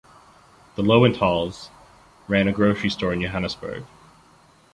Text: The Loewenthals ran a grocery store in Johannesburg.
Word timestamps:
The 0.77 0.81
Loewenthals 0.81 1.69
ran 2.27 2.47
a 2.47 2.51
grocery 2.51 2.89
store 2.89 3.13
in 3.13 3.21
Johannesburg. 3.21 3.83